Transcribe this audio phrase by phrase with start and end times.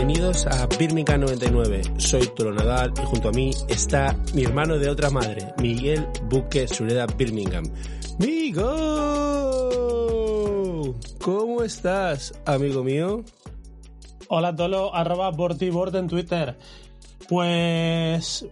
[0.00, 1.80] Bienvenidos a Birmingham 99.
[1.96, 6.68] Soy Toro Nadal y junto a mí está mi hermano de otra madre, Miguel Buque
[6.68, 7.64] Sureda Birmingham.
[8.18, 8.66] ¡Migo!
[11.22, 13.24] ¿Cómo estás, amigo mío?
[14.28, 16.58] Hola Tolo, arroba Bortibord en Twitter.
[17.30, 18.46] Pues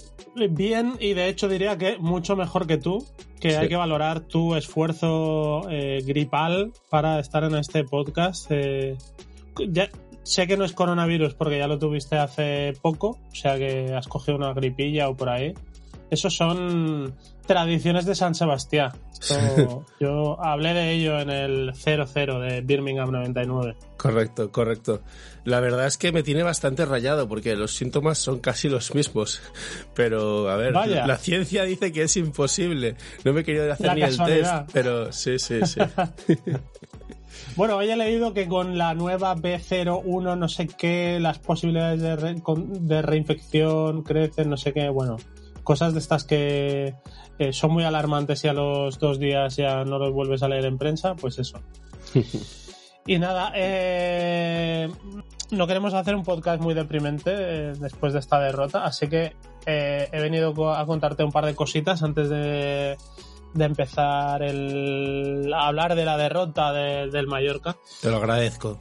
[0.49, 3.05] bien, y de hecho diría que mucho mejor que tú,
[3.39, 3.57] que Sí.
[3.57, 8.47] hay que valorar tu esfuerzo eh, gripal para estar en este podcast.
[8.49, 8.97] eh,
[9.69, 9.91] ya-
[10.25, 14.09] sé que no es coronavirus porque ya lo tuviste hace poco, o sea que has
[14.09, 15.55] cogido una gripilla o por ahí.
[16.11, 17.15] Esos son
[17.47, 18.93] tradiciones de San Sebastián.
[20.01, 23.77] Yo hablé de ello en el 00 de Birmingham 99.
[23.97, 25.03] Correcto, correcto.
[25.45, 29.41] La verdad es que me tiene bastante rayado porque los síntomas son casi los mismos.
[29.95, 31.07] Pero, a ver, Vaya.
[31.07, 32.97] la ciencia dice que es imposible.
[33.25, 35.81] No me he querido hacer La ni el test, pero sí, sí, sí.
[37.57, 42.43] Bueno, he leído que con la nueva B01 no sé qué, las posibilidades de, re-
[42.43, 45.17] con- de reinfección crecen, no sé qué, bueno,
[45.63, 46.95] cosas de estas que
[47.39, 50.65] eh, son muy alarmantes y a los dos días ya no los vuelves a leer
[50.65, 51.61] en prensa, pues eso.
[53.07, 54.91] Y nada, eh,
[55.51, 59.35] no queremos hacer un podcast muy deprimente eh, después de esta derrota, así que
[59.67, 62.97] eh, he venido a contarte un par de cositas antes de,
[63.55, 67.77] de empezar el, a hablar de la derrota de- del Mallorca.
[68.03, 68.79] Te lo agradezco.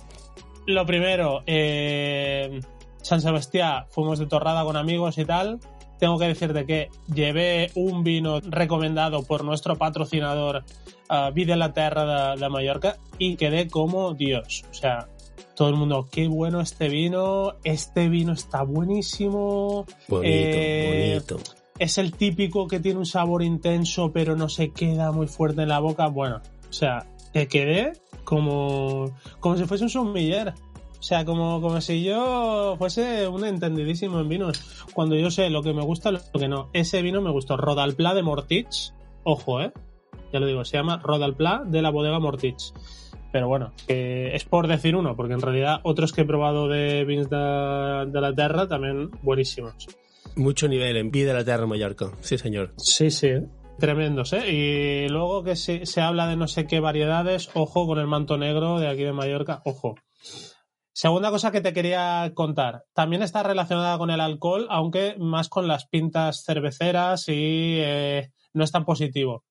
[0.65, 2.59] Lo primero, eh,
[3.01, 5.59] San Sebastián, fuimos de torrada con amigos y tal.
[5.99, 10.63] Tengo que decirte que llevé un vino recomendado por nuestro patrocinador
[11.09, 14.63] uh, Vi de la Terra de, de Mallorca y quedé como Dios.
[14.69, 15.07] O sea,
[15.55, 19.85] todo el mundo, qué bueno este vino, este vino está buenísimo.
[20.07, 21.62] Bonito, Eh, bonito.
[21.79, 25.69] Es el típico que tiene un sabor intenso pero no se queda muy fuerte en
[25.69, 26.07] la boca.
[26.07, 30.53] Bueno, o sea, te quedé como, como si fuese un sumiller.
[30.99, 34.85] O sea, como, como si yo fuese un entendidísimo en vinos.
[34.93, 36.69] Cuando yo sé lo que me gusta lo que no.
[36.71, 37.57] Ese vino me gustó.
[37.57, 38.93] Rodalpla de Mortich.
[39.23, 39.73] Ojo, ¿eh?
[40.31, 42.73] Ya lo digo, se llama Rodalpla de la bodega Mortich.
[43.33, 47.29] Pero bueno, es por decir uno, porque en realidad otros que he probado de vins
[47.29, 49.87] de, de la Terra también buenísimos.
[50.35, 52.11] Mucho nivel en Vida de la Tierra Mallorca.
[52.21, 52.73] Sí, señor.
[52.77, 53.31] Sí, sí.
[53.79, 54.51] Tremendos, ¿eh?
[54.51, 58.37] Y luego que se, se habla de no sé qué variedades, ojo con el manto
[58.37, 59.95] negro de aquí de Mallorca, ojo.
[60.95, 65.67] Segunda cosa que te quería contar, también está relacionada con el alcohol, aunque más con
[65.67, 69.43] las pintas cerveceras y eh, no es tan positivo.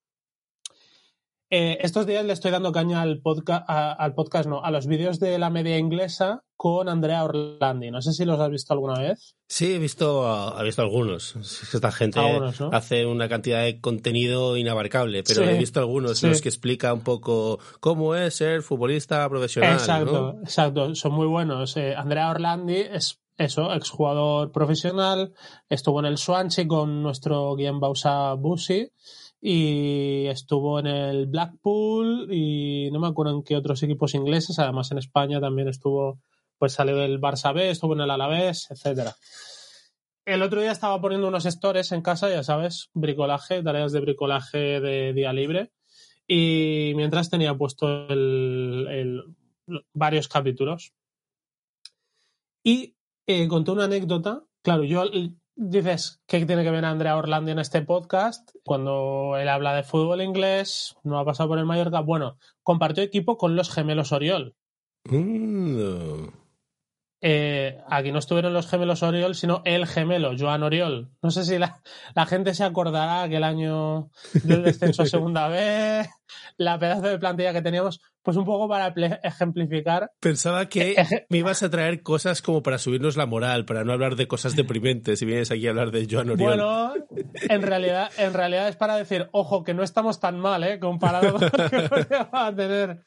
[1.50, 5.18] Eh, estos días le estoy dando caña al podcast, al podcast, no, a los vídeos
[5.18, 7.90] de la media inglesa con Andrea Orlandi.
[7.90, 9.34] No sé si los has visto alguna vez.
[9.48, 11.34] Sí, he visto, he visto algunos.
[11.74, 12.70] Esta gente Algunos, ¿no?
[12.72, 16.26] hace una cantidad de contenido inabarcable, pero Sí, he visto algunos sí.
[16.26, 19.72] en los que explica un poco cómo es ser futbolista profesional.
[19.72, 20.40] Exacto, ¿no?
[20.44, 21.76] exacto, son muy buenos.
[21.76, 25.32] Eh, Andrea Orlandi es eso, exjugador profesional,
[25.68, 28.88] estuvo en el Swansea con nuestro Guillem Bausa Busi
[29.40, 34.92] y estuvo en el Blackpool y no me acuerdo en qué otros equipos ingleses, además
[34.92, 36.20] en España también estuvo,
[36.62, 39.16] pues salió del Barça B, estuvo en el Alavés, etcétera.
[40.24, 44.80] El otro día estaba poniendo unos stores en casa, ya sabes, bricolaje, tareas de bricolaje
[44.80, 45.72] de día libre.
[46.24, 48.06] Y mientras tenía puesto
[49.92, 50.92] varios capítulos.
[52.62, 52.94] Y
[53.26, 54.44] eh, conté una anécdota.
[54.62, 55.02] Claro, yo
[55.56, 58.52] dices que tiene que ver Andrea Orlandi en este podcast.
[58.62, 61.98] Cuando él habla de fútbol inglés, no ha pasado por el Mallorca.
[62.02, 64.54] Bueno, compartió equipo con los gemelos Oriol.
[65.10, 66.41] Mm.
[67.24, 71.10] Eh, aquí no estuvieron los gemelos Oriol, sino el gemelo, Joan Oriol.
[71.22, 71.80] No sé si la,
[72.16, 74.10] la gente se acordará que el año
[74.42, 76.08] del descenso a segunda vez,
[76.56, 78.92] la pedazo de plantilla que teníamos, pues un poco para
[79.22, 80.10] ejemplificar.
[80.18, 83.92] Pensaba que Eje- me ibas a traer cosas como para subirnos la moral, para no
[83.92, 86.56] hablar de cosas deprimentes si vienes aquí a hablar de Joan Oriol.
[86.56, 86.92] Bueno,
[87.48, 90.80] en realidad, en realidad es para decir, ojo, que no estamos tan mal, ¿eh?
[90.80, 93.04] Comparado con lo que podíamos tener.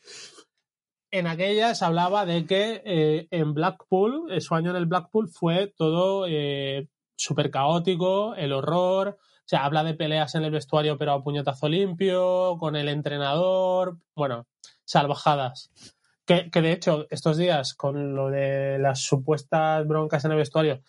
[1.16, 5.30] En aquella se hablaba de que eh, en Blackpool, eh, su año en el Blackpool
[5.30, 9.18] fue todo eh, súper caótico, el horror.
[9.18, 13.98] O sea, habla de peleas en el vestuario, pero a puñetazo limpio, con el entrenador.
[14.14, 14.46] Bueno,
[14.84, 15.72] salvajadas.
[16.26, 20.82] Que, que de hecho, estos días, con lo de las supuestas broncas en el vestuario,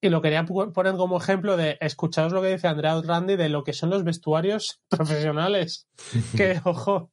[0.00, 3.64] y lo quería poner como ejemplo de escucharos lo que dice Andrea Randy de lo
[3.64, 5.88] que son los vestuarios profesionales.
[6.36, 7.12] que ojo,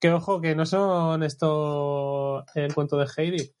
[0.00, 3.52] que ojo, que no son esto el cuento de Heidi.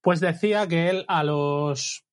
[0.00, 2.04] Pues decía que él a los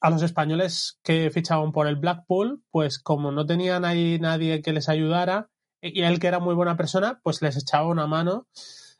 [0.00, 4.72] a los españoles que fichaban por el Blackpool, pues como no tenían ahí nadie que
[4.72, 5.48] les ayudara,
[5.80, 8.46] y él que era muy buena persona, pues les echaba una mano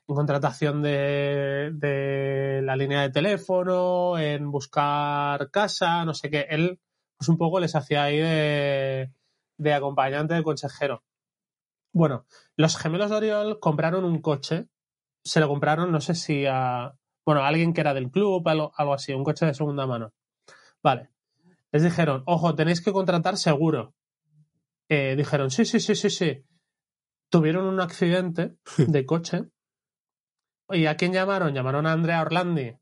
[0.08, 6.46] en contratación de, de, la línea de teléfono, en buscar casa, no sé qué.
[6.48, 6.78] Él,
[7.18, 9.10] pues un poco les hacía ahí de,
[9.58, 11.02] de acompañante de consejero.
[11.96, 12.26] Bueno,
[12.56, 14.69] los gemelos de Oriol compraron un coche.
[15.25, 16.93] Se lo compraron, no sé si a.
[17.25, 20.12] Bueno, a alguien que era del club, algo, algo así, un coche de segunda mano.
[20.82, 21.08] Vale.
[21.72, 23.94] Les dijeron, ojo, tenéis que contratar seguro.
[24.90, 26.44] Eh, dijeron, sí, sí, sí, sí, sí.
[27.31, 29.46] Tuvieron un accidente de coche
[30.69, 31.54] ¿Y a quién llamaron?
[31.54, 32.76] Llamaron a Andrea Orlandi.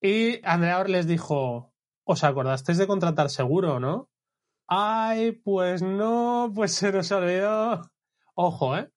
[0.00, 1.74] Y Andrea les dijo,
[2.04, 4.10] ¿os acordasteis de contratar seguro, no?
[4.68, 7.93] Ay, pues no, pues se nos olvidó.
[8.34, 8.90] Ojo, ¿eh?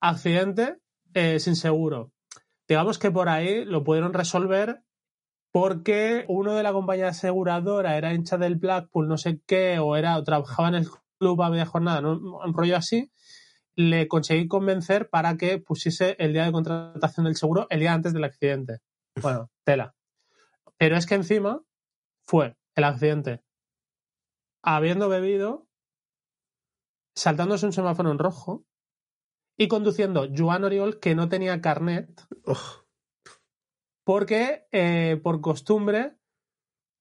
[0.00, 0.78] Accidente
[1.14, 2.12] eh, sin seguro.
[2.66, 4.82] Digamos que por ahí lo pudieron resolver
[5.52, 10.16] porque uno de la compañía aseguradora era hincha del Blackpool, no sé qué, o era
[10.18, 10.88] o trabajaba en el
[11.18, 12.12] club a media jornada, ¿no?
[12.12, 13.10] un rollo así,
[13.74, 18.12] le conseguí convencer para que pusiese el día de contratación del seguro el día antes
[18.12, 18.80] del accidente.
[19.20, 19.94] Bueno, tela.
[20.76, 21.62] Pero es que encima
[22.26, 23.42] fue el accidente
[24.62, 25.66] habiendo bebido,
[27.14, 28.67] saltándose un semáforo en rojo
[29.58, 32.08] y conduciendo Joan Oriol que no tenía carnet.
[34.04, 36.16] Porque, eh, por costumbre,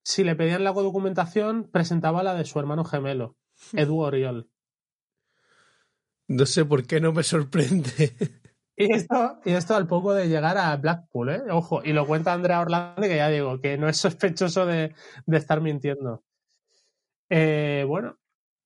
[0.04, 3.38] si le pedían la documentación, presentaba la de su hermano gemelo,
[3.74, 4.50] Edu Oriol.
[6.27, 8.15] No sé por qué no me sorprende.
[8.80, 11.42] Y esto, y esto al poco de llegar a Blackpool, ¿eh?
[11.50, 14.94] Ojo, y lo cuenta Andrea Orlando, que ya digo, que no es sospechoso de,
[15.31, 16.24] estar mintiendo.
[17.30, 18.19] Eh, bueno,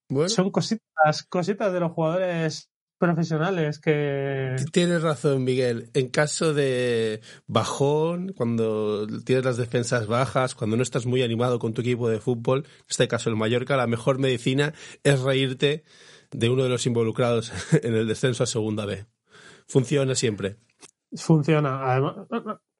[0.10, 2.71] bueno, son cositas, cositas de los jugadores
[3.01, 4.56] profesionales que...
[4.71, 5.89] Tienes razón, Miguel.
[5.94, 11.74] En caso de bajón, cuando tienes las defensas bajas, cuando no estás muy animado con
[11.74, 15.83] tu equipo de fútbol, en este caso el Mallorca, la mejor medicina es reírte
[16.31, 17.51] de uno de los involucrados
[17.83, 19.07] en el descenso a Segunda B.
[19.68, 20.57] Funciona siempre.
[21.15, 21.92] Funciona.
[21.92, 22.27] Además,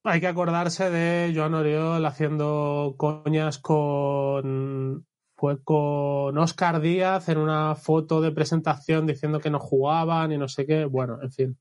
[0.04, 5.06] hay que acordarse de Joan Oriol haciendo coñas con
[5.42, 10.48] fue con Oscar Díaz en una foto de presentación diciendo que no jugaban y no
[10.48, 10.86] sé qué.
[10.86, 11.58] Bueno, en fin,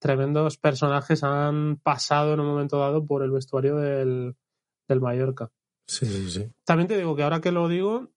[0.00, 4.34] tremendos personajes han pasado en un momento dado por el vestuario del,
[4.88, 5.52] del Mallorca.
[5.86, 6.52] Sí, sí, sí.
[6.64, 8.10] También te digo que ahora que lo digo,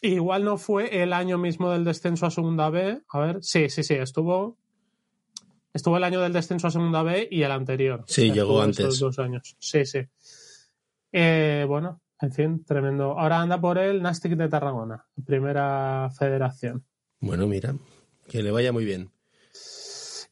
[0.00, 3.02] Igual no fue el año mismo del descenso a Segunda B.
[3.08, 4.56] A ver, sí, sí, sí, estuvo.
[5.74, 8.04] Estuvo el año del descenso a Segunda B y el anterior.
[8.06, 9.00] Sí, llegó antes.
[9.00, 9.56] Dos años.
[9.58, 9.98] Sí, sí.
[11.10, 13.18] Eh, bueno, en fin, tremendo.
[13.18, 16.84] Ahora anda por el Nastic de Tarragona, primera federación.
[17.20, 17.74] Bueno, mira,
[18.28, 19.10] que le vaya muy bien.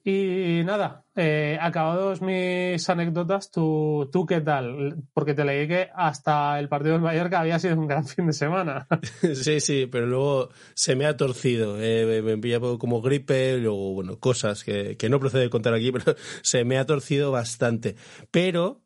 [0.05, 5.03] Y nada, eh, acabados mis anécdotas, ¿tú, ¿tú qué tal?
[5.13, 8.33] Porque te leí que hasta el partido del Mallorca había sido un gran fin de
[8.33, 8.87] semana.
[9.35, 11.77] sí, sí, pero luego se me ha torcido.
[11.79, 16.17] Eh, me envía como gripe, luego, bueno, cosas que, que no procede contar aquí, pero
[16.41, 17.97] se me ha torcido bastante.
[18.31, 18.81] Pero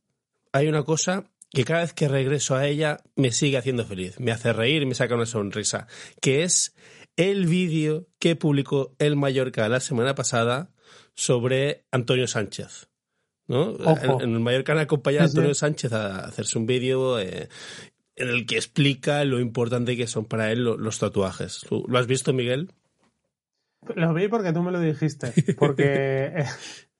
[0.50, 4.32] hay una cosa que cada vez que regreso a ella me sigue haciendo feliz, me
[4.32, 5.86] hace reír, me saca una sonrisa,
[6.20, 6.74] que es
[7.16, 10.70] el vídeo que publicó el Mallorca la semana pasada
[11.14, 12.88] sobre Antonio Sánchez.
[13.48, 13.76] ¿no?
[14.20, 17.48] En, el Mallorca han acompañado a Antonio Sánchez a hacerse un vídeo eh,
[18.16, 21.66] en el que explica lo importante que son para él los, tatuajes.
[21.70, 22.70] ¿Lo has visto, Miguel?
[23.94, 25.32] Lo vi porque tú me lo dijiste.
[25.58, 26.44] Porque,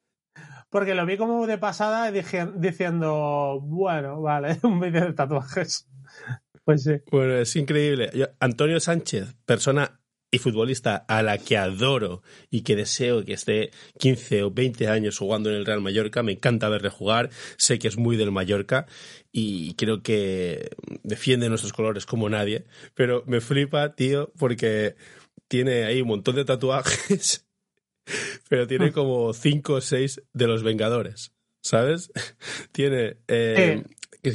[0.73, 5.87] porque lo vi como de pasada diciendo, bueno, vale, un vídeo de tatuajes.
[6.65, 6.93] Pues sí.
[7.11, 8.09] Bueno, es increíble.
[8.39, 10.01] Antonio Sánchez, persona
[10.31, 15.19] y futbolista a la que adoro y que deseo que esté 15 o 20 años
[15.19, 16.23] jugando en el Real Mallorca.
[16.23, 18.87] Me encanta verle jugar, sé que es muy del Mallorca
[19.33, 20.71] y creo que
[21.03, 22.65] defiende nuestros colores como nadie,
[22.95, 24.95] pero me flipa, tío, porque
[25.49, 27.45] tiene ahí un montón de tatuajes,
[28.49, 28.93] pero tiene ah.
[28.93, 31.33] como 5 o 6 de los Vengadores,
[31.63, 32.11] ¿sabes?
[32.73, 33.19] tiene...
[33.29, 33.85] Eh,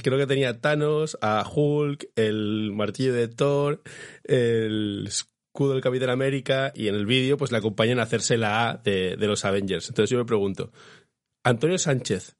[0.03, 3.81] creo que tenía Thanos, a Hulk, el martillo de Thor,
[4.25, 5.09] el
[5.65, 9.15] del Capitán América y en el vídeo pues le acompañan a hacerse la A de,
[9.17, 9.89] los Avengers.
[9.89, 10.71] Entonces yo me pregunto,
[11.43, 12.37] ¿Antonio Sánchez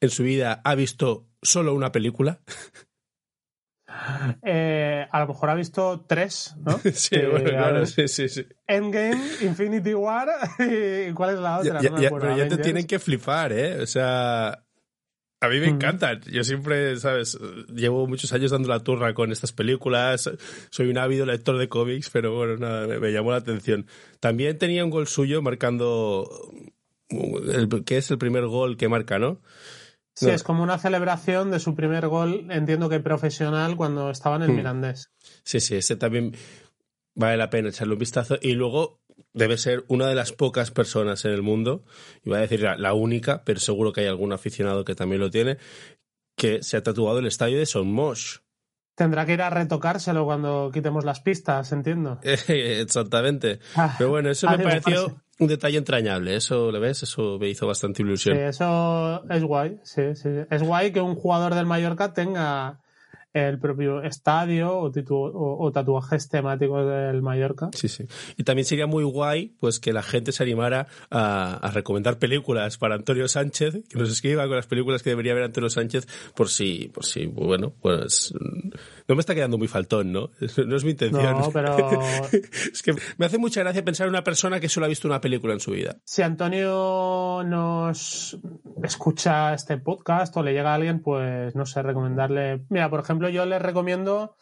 [0.00, 2.40] en su vida ha visto solo una película?
[4.42, 6.78] Eh, a lo mejor ha visto tres, ¿no?
[6.92, 8.46] sí, bueno, sí, sí, sí.
[8.66, 11.80] Endgame, Infinity War y ¿cuál es la otra?
[11.80, 13.80] pero ya te tienen que flipar, ¿eh?
[13.80, 14.62] O sea,
[15.42, 16.20] a mí me encantan.
[16.30, 17.38] Yo siempre, ¿sabes?
[17.74, 20.30] Llevo muchos años dando la turra con estas películas.
[20.70, 23.86] Soy un ávido lector de cómics, pero bueno, nada, me, llamó la atención.
[24.20, 26.28] También tenía un gol suyo marcando.
[27.08, 29.40] El, que es el primer gol que marca, ¿no?
[30.20, 34.42] Sí, es como una celebración de su primer gol, entiendo que profesional, cuando estaba en
[34.42, 34.56] el hmm.
[34.56, 35.10] Mirandés.
[35.44, 36.36] Sí, sí, ese también
[37.14, 38.36] vale la pena echarle un vistazo.
[38.42, 39.00] Y luego
[39.32, 41.84] debe ser una de las pocas personas en el mundo,
[42.22, 45.56] iba a decir la, única, pero seguro que hay algún aficionado que también lo tiene,
[46.36, 48.38] que se ha tatuado el estadio de Son Mosh.
[48.94, 52.18] Tendrá que ir a retocárselo cuando quitemos las pistas, entiendo.
[52.22, 53.60] Exactamente.
[53.74, 56.36] Ah, Pero bueno, eso me pareció un detalle entrañable.
[56.36, 57.02] Eso, ¿le ves?
[57.02, 58.36] Eso me hizo bastante ilusión.
[58.36, 59.80] Sí, eso es guay.
[59.82, 60.28] Sí, sí.
[60.50, 62.78] Es guay que un jugador del Mallorca tenga
[63.32, 67.70] el propio estadio o, tatuajes temáticos del Mallorca.
[67.72, 68.06] Sí, sí.
[68.36, 72.96] Y también sería muy guay pues que la gente se animara a, recomendar películas para
[72.96, 76.90] Antonio Sánchez, que nos escriba con las películas que debería ver Antonio Sánchez, por si,
[76.92, 78.34] por si, bueno, pues
[79.08, 80.30] no me está quedando muy faltón, ¿no?
[80.66, 81.38] No es mi intención.
[81.40, 81.76] No, pero...
[82.72, 85.20] es que me hace mucha gracia pensar en una persona que solo ha visto una
[85.20, 85.96] película en su vida.
[86.04, 88.38] Si Antonio nos
[88.82, 92.62] escucha este podcast o le llega a alguien, pues no sé, recomendarle...
[92.68, 94.36] Mira, por ejemplo, yo les recomiendo,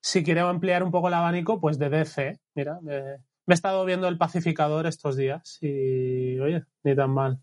[0.00, 2.40] si quiero ampliar un poco el abanico, pues de DC.
[2.54, 7.40] Mira, me, he estado viendo El Pacificador estos días y, oye, ni tan mal.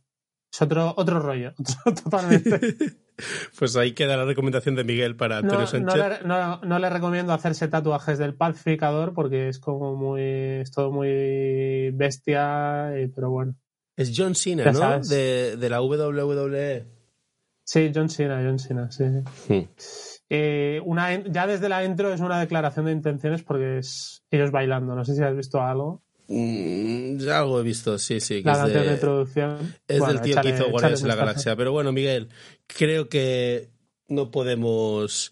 [0.51, 1.53] Es otro, otro rollo,
[2.03, 2.59] totalmente.
[3.59, 6.23] pues ahí queda la recomendación de Miguel para Antonio no, Sánchez.
[6.25, 10.21] No le, recomiendo hacerse tatuajes del pacificador porque es como muy.
[10.61, 13.55] es todo muy bestia, pero bueno.
[13.95, 14.99] Es John Cena, ¿no?
[14.99, 16.85] De, de, la WWE.
[17.63, 19.03] Sí, John Cena, John Cena, sí.
[19.49, 19.65] Hmm.
[20.29, 24.95] Eh, una, ya desde la intro es una declaración de intenciones porque es ellos bailando.
[24.95, 26.03] No sé si has visto algo.
[26.27, 28.43] Mm, ya algo he visto, sí, sí.
[28.43, 29.75] la canción de, introducción.
[29.87, 31.55] Es del tío que hizo Guardianes de la Galaxia.
[31.55, 32.29] Pero bueno, Miguel,
[32.67, 33.69] creo que
[34.09, 35.31] no podemos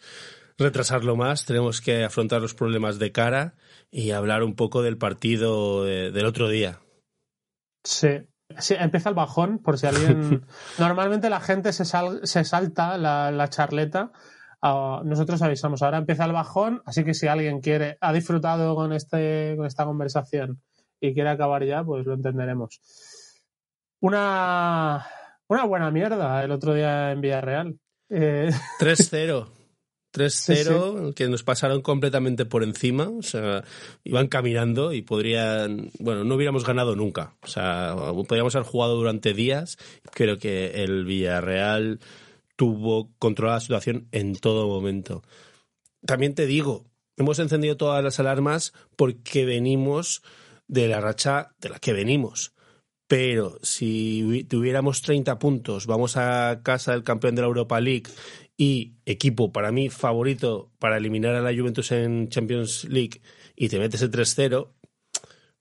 [0.57, 1.45] retrasarlo más.
[1.45, 3.55] Tenemos que afrontar los problemas de cara
[3.91, 6.79] y hablar un poco del partido del otro día.
[7.83, 8.21] Sí.
[8.59, 10.45] Sí, empieza el bajón, por si alguien.
[10.77, 14.11] Normalmente la gente se, se salta la, la charleta
[15.03, 19.53] nosotros avisamos, ahora empieza el bajón, así que si alguien quiere, ha disfrutado con, este,
[19.57, 20.61] con esta conversación
[20.99, 22.79] y quiere acabar ya, pues lo entenderemos.
[24.01, 25.05] Una,
[25.47, 27.79] una buena mierda el otro día en Villarreal.
[28.09, 28.49] Eh...
[28.79, 29.47] 3-0.
[30.15, 33.65] 3-0, que nos pasaron completamente por encima, o sea,
[34.05, 37.93] iban caminando y podrían, bueno, no hubiéramos ganado nunca, o sea,
[38.25, 39.77] podríamos haber jugado durante días,
[40.13, 41.99] creo que el Villarreal
[42.55, 45.23] tuvo controlada la situación en todo momento.
[46.05, 46.85] También te digo,
[47.17, 50.21] hemos encendido todas las alarmas porque venimos
[50.67, 52.53] de la racha de la que venimos.
[53.07, 58.09] Pero si tuviéramos 30 puntos, vamos a casa del campeón de la Europa League
[58.57, 63.21] y equipo para mí favorito para eliminar a la Juventus en Champions League
[63.55, 64.71] y te metes el 3-0,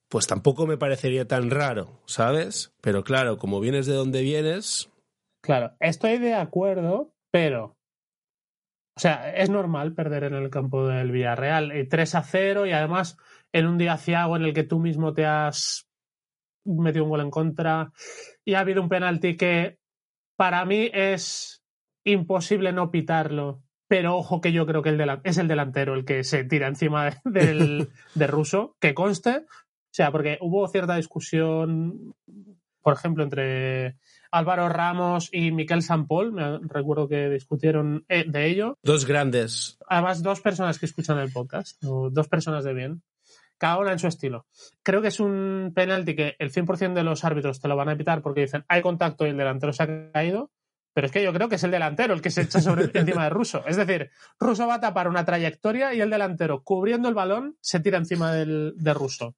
[0.09, 2.73] pues tampoco me parecería tan raro, ¿sabes?
[2.81, 4.89] Pero claro, como vienes de donde vienes,
[5.45, 7.77] Claro, estoy de acuerdo, pero.
[8.97, 11.71] O sea, es normal perder en el campo del Villarreal.
[11.87, 13.17] 3 eh, a 0 y además
[13.53, 15.87] en un día ciago en el que tú mismo te has
[16.65, 17.91] metido un gol en contra
[18.43, 19.77] y ha habido un penalti que
[20.35, 21.63] para mí es
[22.03, 23.61] imposible no pitarlo.
[23.87, 27.11] Pero ojo que yo creo que el es el delantero el que se tira encima
[27.23, 29.45] del, de Russo, que conste.
[29.45, 32.15] O sea, porque hubo cierta discusión,
[32.81, 33.97] por ejemplo, entre
[34.31, 38.77] Álvaro Ramos y Miquel Sampol, me recuerdo que discutieron eh, de ello.
[38.83, 39.77] Dos grandes.
[39.87, 43.03] Además, dos personas que escuchan el podcast, dos personas de bien,
[43.57, 44.45] cada una en su estilo.
[44.83, 47.93] Creo que es un penalti que el 100% de los árbitros te lo van a
[47.93, 50.51] evitar porque dicen hay contacto y el delantero se ha caído,
[50.93, 53.25] pero es que yo creo que es el delantero el que se echa sobre, encima
[53.25, 53.65] de Russo.
[53.67, 57.79] Es decir, Russo va a tapar una trayectoria y el delantero, cubriendo el balón, se
[57.79, 59.35] tira encima del, de Russo.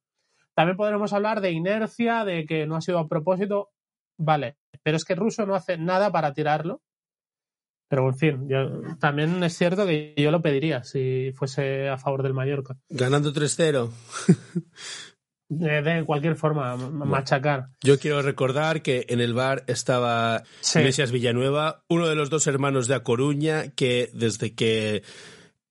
[0.54, 3.70] También podremos hablar de inercia, de que no ha sido a propósito.
[4.18, 6.82] Vale, pero es que Russo no hace nada para tirarlo.
[7.90, 8.48] Pero en fin,
[9.00, 12.76] también es cierto que yo lo pediría si fuese a favor del Mallorca.
[12.90, 13.90] Ganando 3-0.
[15.48, 17.70] de cualquier forma, machacar.
[17.82, 20.42] Yo quiero recordar que en el bar estaba
[20.74, 25.02] Iglesias Villanueva, uno de los dos hermanos de A Coruña, que desde que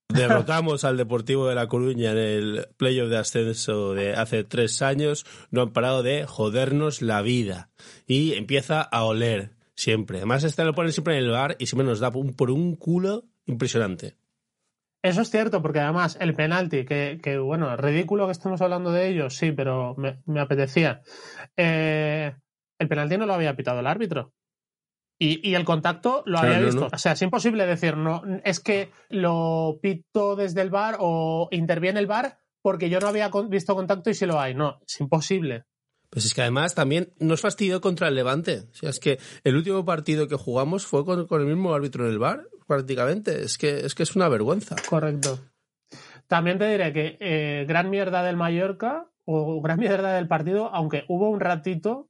[0.10, 5.26] Derrotamos al Deportivo de La Coruña en el playoff de ascenso de hace tres años.
[5.52, 7.70] No han parado de jodernos la vida.
[8.08, 10.18] Y empieza a oler siempre.
[10.18, 13.26] Además, este lo ponen siempre en el bar y siempre nos da por un culo
[13.46, 14.16] impresionante.
[15.04, 19.08] Eso es cierto, porque además el penalti, que, que bueno, ridículo que estemos hablando de
[19.08, 21.02] ello, sí, pero me, apetecía.
[21.56, 22.36] Eh,
[22.80, 24.34] el penalti no lo había pitado el árbitro.
[25.20, 26.90] Y, el contacto lo había visto.
[26.94, 32.00] O sea, es imposible decir, no, es que lo pito desde el bar o interviene
[32.00, 34.54] el bar porque yo no había visto contacto y si lo hay.
[34.54, 35.66] No, es imposible.
[36.10, 38.66] Pues es que además también nos fastidió contra el Levante.
[38.72, 42.12] O sea, es que el último partido que jugamos fue con, el mismo árbitro en
[42.12, 43.44] el bar, prácticamente.
[43.44, 44.76] Es que, es que es una vergüenza.
[44.88, 45.40] Correcto.
[46.28, 51.04] También te diré que eh, gran mierda del Mallorca o gran mierda del partido, aunque
[51.08, 52.10] hubo un ratito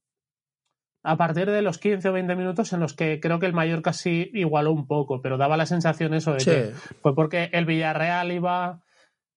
[1.07, 3.93] a partir de los 15 o 20 minutos en los que creo que el Mallorca
[3.93, 8.29] sí igualó un poco, pero daba la sensación eso de que fue porque el Villarreal
[8.33, 8.81] iba,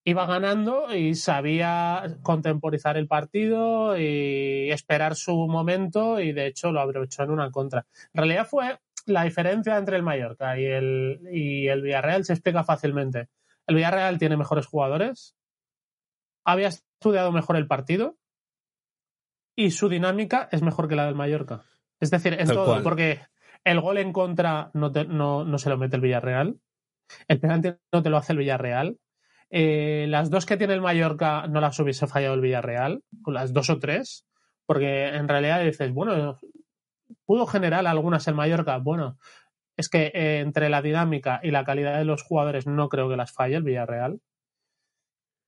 [0.03, 6.81] iba ganando y sabía contemporizar el partido y esperar su momento y de hecho lo
[6.81, 7.87] aprovechó en una contra.
[8.15, 12.65] En realidad fue la diferencia entre el Mallorca y el, y el Villarreal se explica
[12.65, 13.29] fácilmente.
[13.69, 15.37] El Villarreal tiene mejores jugadores,
[16.45, 18.17] había estudiado mejor el partido
[19.61, 21.61] y su dinámica es mejor que la del Mallorca.
[22.01, 23.21] Es decir, en todo, porque
[23.63, 26.59] el gol en contra no, no, se lo mete el Villarreal,
[27.29, 28.97] el penalti no te lo hace el Villarreal,
[29.51, 33.69] eh, las dos que tiene el Mallorca no las hubiese fallado el Villarreal, las dos
[33.69, 34.27] o tres,
[34.65, 36.39] porque en realidad dices, bueno,
[37.27, 39.19] pudo generar algunas el Mallorca, bueno,
[39.77, 43.17] es que eh, entre la dinámica y la calidad de los jugadores no creo que
[43.17, 44.23] las falle el Villarreal.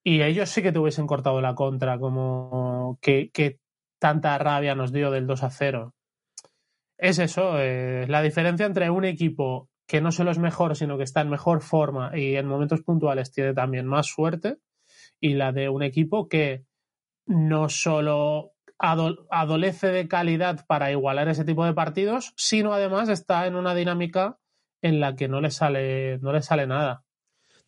[0.05, 3.62] Y ellos sí que te hubiesen cortado la contra, como que, que
[4.03, 5.95] tanta rabia nos dio del 2 a 0.
[6.99, 11.05] Es eso, eh, la diferencia entre un equipo que no solo es mejor, sino que
[11.05, 14.59] está en mejor forma y en momentos puntuales tiene también más suerte,
[15.21, 16.65] y la de un equipo que
[17.27, 23.55] no solo adolece de calidad para igualar ese tipo de partidos, sino además está en
[23.55, 24.41] una dinámica
[24.83, 27.05] en la que no le sale, no le sale nada.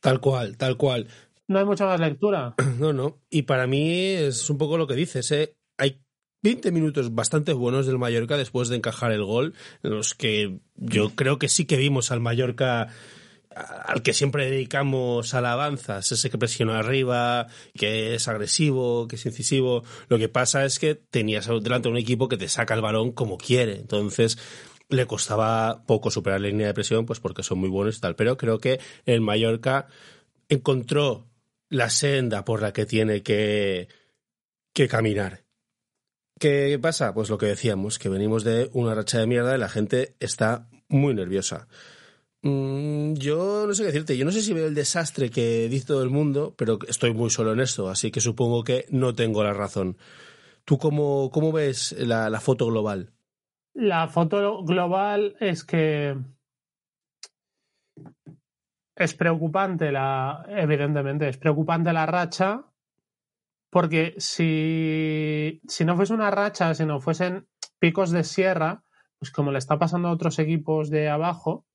[0.00, 1.06] Tal cual, tal cual.
[1.46, 2.56] No hay mucha más lectura.
[2.80, 3.20] No, no.
[3.30, 5.30] Y para mí es un poco lo que dices.
[5.30, 5.56] ¿eh?
[5.78, 6.03] Hay
[6.44, 11.08] 20 minutos bastante buenos del Mallorca después de encajar el gol, en los que yo
[11.16, 12.88] creo que sí que vimos al Mallorca
[13.54, 19.84] al que siempre dedicamos alabanzas, ese que presiona arriba, que es agresivo, que es incisivo.
[20.08, 23.38] Lo que pasa es que tenías delante un equipo que te saca el balón como
[23.38, 23.76] quiere.
[23.76, 24.36] Entonces,
[24.90, 28.16] le costaba poco superar la línea de presión, pues porque son muy buenos y tal.
[28.16, 29.86] Pero creo que el Mallorca
[30.48, 31.26] encontró
[31.70, 33.88] la senda por la que tiene que,
[34.74, 35.43] que caminar.
[36.38, 37.14] ¿Qué pasa?
[37.14, 40.68] Pues lo que decíamos, que venimos de una racha de mierda y la gente está
[40.88, 41.68] muy nerviosa.
[42.42, 45.86] Mm, yo no sé qué decirte, yo no sé si veo el desastre que dice
[45.86, 49.42] todo el mundo, pero estoy muy solo en esto, así que supongo que no tengo
[49.42, 49.96] la razón.
[50.66, 53.12] ¿Tú cómo, cómo ves la, foto global?
[53.72, 56.18] La foto global es que
[58.96, 62.64] es preocupante la, evidentemente, es preocupante la racha,
[63.74, 67.48] porque si, si no fuese una racha, si no fuesen
[67.80, 68.84] picos de sierra,
[69.18, 71.66] pues como le está pasando a otros equipos de abajo,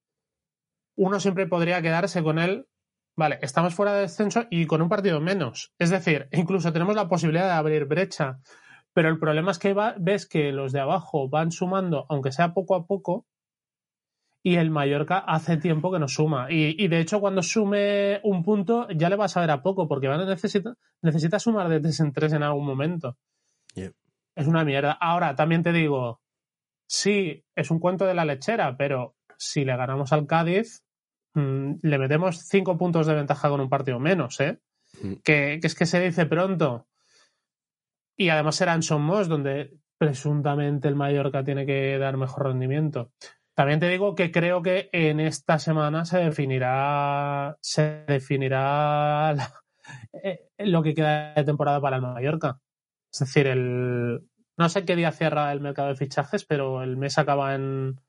[0.96, 2.70] uno siempre podría quedarse con él,
[3.18, 5.74] vale, estamos fuera de descenso y con un partido menos.
[5.78, 8.40] Es decir, incluso tenemos la posibilidad de abrir brecha.
[8.94, 12.76] Pero el problema es que ves que los de abajo van sumando, aunque sea poco
[12.76, 13.26] a poco,
[14.42, 16.48] y el Mallorca hace tiempo que no suma.
[16.50, 20.08] Y, de hecho, cuando sume un punto, ya le vas a ver a poco, porque
[20.08, 23.18] van a necesita, necesita sumar de tres en tres en algún momento.
[23.76, 24.94] Es una mierda.
[24.94, 26.22] Ahora, también te digo,
[26.88, 30.84] sí, es un cuento de la lechera, pero si le ganamos al Cádiz,
[31.34, 34.60] mm, le metemos cinco puntos de ventaja con un partido menos, ¿eh?
[35.02, 35.14] Mm.
[35.24, 36.88] Que, que, es que se dice pronto.
[38.16, 43.12] Y además será en Somos, donde presuntamente el Mallorca tiene que dar mejor rendimiento.
[43.60, 49.36] También te digo que creo que en esta semana se definirá, se definirá
[50.24, 52.62] eh, lo que queda de temporada para el Mallorca.
[53.12, 54.22] Es decir, el,
[54.58, 58.00] no sé qué día cierra el mercado de fichajes, pero el mes acaba en.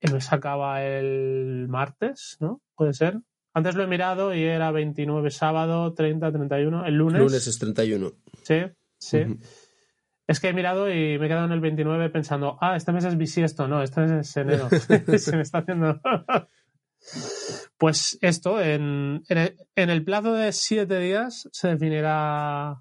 [0.00, 2.62] El mes acaba el martes, ¿no?
[2.74, 3.20] Puede ser.
[3.52, 6.86] Antes lo he mirado y era 29 sábado, 30, 31.
[6.86, 7.20] El lunes.
[7.20, 8.12] Lunes es 31.
[8.42, 8.62] Sí,
[8.96, 9.26] sí.
[10.26, 13.04] Es que he mirado y me he quedado en el 29 pensando, ah, este mes
[13.04, 14.68] es bisiesto, no, este mes es enero.
[15.18, 16.00] Se me está haciendo.
[17.78, 22.80] pues esto, en, en, el, plazo de siete días se definirá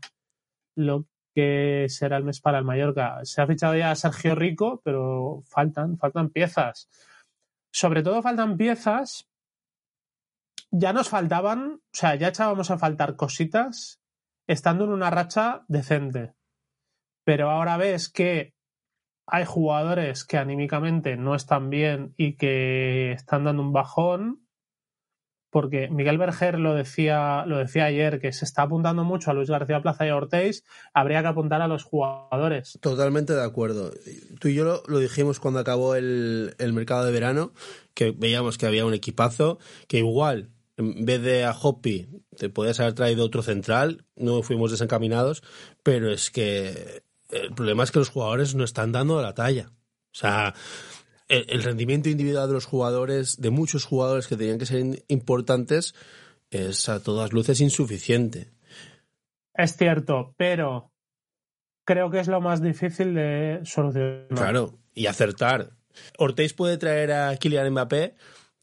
[0.75, 3.19] lo que será el mes para el Mallorca.
[3.23, 6.89] Se ha fichado ya a Sergio Rico, pero faltan, faltan piezas.
[7.71, 9.27] Sobre todo faltan piezas.
[10.71, 14.01] Ya nos faltaban, o sea, ya echábamos a faltar cositas
[14.47, 16.33] estando en una racha decente
[17.23, 18.53] pero ahora ves que
[19.25, 24.43] hay jugadores que anímicamente no están bien y que están dando un bajón,
[25.49, 29.49] porque Miguel Berger lo decía, lo decía ayer, que se está apuntando mucho a Luis
[29.49, 32.79] García Plaza y a Ortiz, habría que apuntar a los jugadores.
[32.81, 33.91] Totalmente de acuerdo.
[34.39, 37.53] Tú y yo lo, dijimos cuando acabó el, el, mercado de verano,
[37.93, 42.79] que veíamos que había un equipazo, que igual, en vez de a Hoppy, te podías
[42.79, 45.43] haber traído otro central, no fuimos desencaminados,
[45.83, 49.71] pero es que el problema es que los jugadores no están dando la talla.
[50.11, 50.53] O sea,
[51.27, 55.95] el, rendimiento individual de los jugadores, de muchos jugadores que tenían que ser importantes,
[56.51, 58.51] es a todas luces insuficiente.
[59.53, 60.91] Es cierto, pero
[61.85, 64.27] creo que es lo más difícil de solucionar.
[64.29, 65.71] Claro, y acertar.
[66.17, 68.15] Ortiz puede traer a Kylian Mbappé,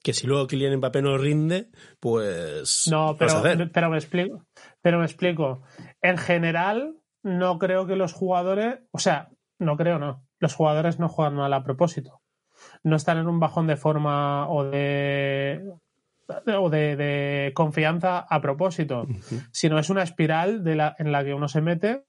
[0.02, 2.88] que si luego Kylian Mbappé no rinde, pues.
[2.90, 4.44] No, pero, pero me explico.
[4.82, 5.62] Pero me explico.
[6.02, 8.80] En general, no creo que los jugadores.
[8.92, 10.24] O sea, no creo, no.
[10.38, 12.22] Los jugadores no juegan mal a propósito.
[12.82, 15.62] No están en un bajón de forma o de
[16.46, 19.06] o de, confianza a propósito,
[19.50, 22.04] sino es una espiral de la, en la que uno se mete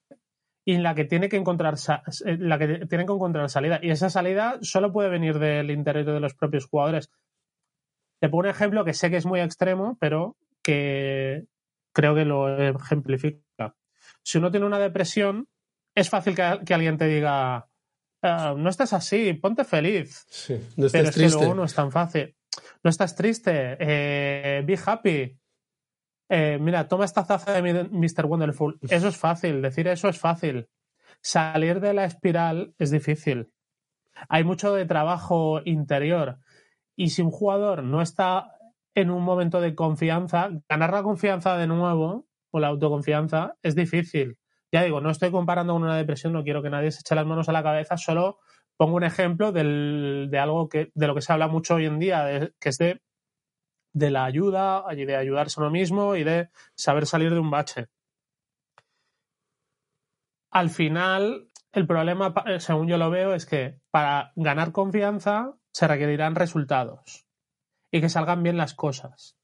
[0.64, 1.76] y en la que tiene que encontrar
[2.24, 6.20] la que tiene que encontrar salida y esa salida solo puede venir del interior de
[6.20, 7.10] los propios jugadores
[8.20, 11.46] te pongo un ejemplo que sé que es muy extremo pero que
[11.94, 13.41] creo que lo ejemplifica
[14.24, 15.48] si uno tiene una depresión
[15.96, 16.42] es fácil que,
[16.74, 17.68] alguien te diga
[18.22, 20.26] ah, no estás así ponte feliz
[20.78, 22.36] no pero es que luego no es tan fácil
[22.84, 25.38] no estás triste eh, be happy
[26.34, 28.26] eh, mira, toma esta taza de Mr.
[28.26, 28.80] Wonderful.
[28.84, 30.70] Eso es fácil, decir eso es fácil.
[31.22, 33.52] Salir de la espiral es difícil.
[34.30, 36.40] Hay mucho de trabajo interior.
[36.96, 38.56] Y si un jugador no está
[38.96, 44.38] en un momento de confianza, ganar la confianza de nuevo, o la autoconfianza, es difícil.
[44.72, 47.26] Ya digo, no estoy comparando con una depresión, no quiero que nadie se eche las
[47.26, 48.40] manos a la cabeza, solo
[48.78, 52.52] pongo un ejemplo de algo que, de lo que se habla mucho hoy en día,
[52.60, 53.02] que es de
[53.94, 57.88] de la ayuda, de ayudarse a uno mismo y de saber salir de un bache.
[60.50, 65.88] Al final, el problema, eh, según yo lo veo, es que para ganar confianza se
[65.88, 67.26] requerirán resultados
[67.90, 69.38] y que salgan bien las cosas.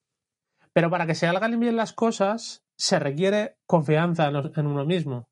[0.73, 5.27] Pero para que salgan bien las cosas, se requiere confianza en uno mismo.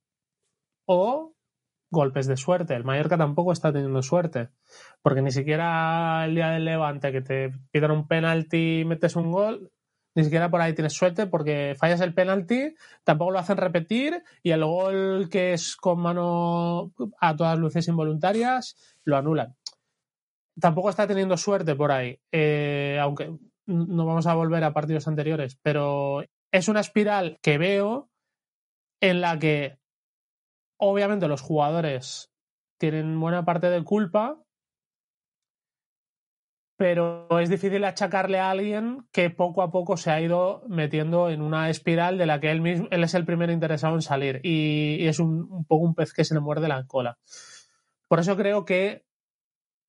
[0.85, 1.35] O
[1.91, 2.75] golpes de suerte.
[2.75, 4.49] El Mallorca tampoco está teniendo suerte,
[5.01, 9.31] porque ni siquiera el día del Levante que te pidan un penalti y metes un
[9.31, 9.71] gol,
[10.15, 14.51] ni siquiera por ahí tienes suerte porque fallas el penalti, tampoco lo hacen repetir y
[14.51, 19.55] el gol que es con mano a todas luces involuntarias lo anulan.
[20.59, 25.57] Tampoco está teniendo suerte por ahí, eh, aunque no vamos a volver a partidos anteriores,
[25.61, 26.23] pero
[26.55, 28.09] es una espiral que veo
[29.01, 29.77] en la que
[30.77, 32.31] obviamente los jugadores
[32.79, 34.41] tienen buena parte de culpa,
[36.77, 41.41] pero es difícil achacarle a alguien que poco a poco se ha ido metiendo en
[41.41, 45.05] una espiral de la que él mismo él es el primero interesado en salir y,
[45.07, 47.17] es un, poco un pez que se le muerde la cola.
[48.07, 49.03] Por eso creo que,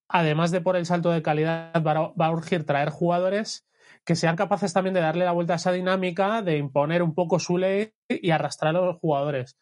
[0.09, 3.67] además de por el salto de calidad, va a urgir traer jugadores
[4.07, 7.37] que sean capaces también de darle la vuelta a esa dinámica, de imponer un poco
[7.37, 9.57] su ley y arrastrar a los jugadores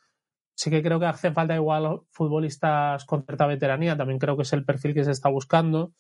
[0.56, 4.54] sí que creo que hace falta igual futbolistas con cierta veteranía, también creo que es
[4.54, 5.94] el perfil que se está buscando.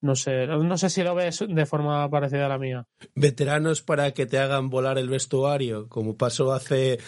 [0.00, 2.86] No sé, no sé si lo ves de forma parecida a la mía.
[3.16, 6.98] Veteranos para que te hagan volar el vestuario, como pasó hace